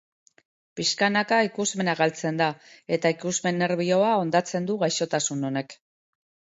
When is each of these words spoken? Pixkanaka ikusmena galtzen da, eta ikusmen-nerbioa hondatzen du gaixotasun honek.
Pixkanaka 0.79 1.39
ikusmena 1.49 1.95
galtzen 2.01 2.41
da, 2.41 2.49
eta 2.99 3.13
ikusmen-nerbioa 3.17 4.13
hondatzen 4.25 4.71
du 4.73 4.81
gaixotasun 4.87 5.51
honek. 5.53 5.83